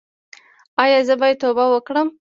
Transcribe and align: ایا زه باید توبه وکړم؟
ایا 0.83 0.99
زه 1.07 1.13
باید 1.21 1.37
توبه 1.41 1.65
وکړم؟ 1.69 2.07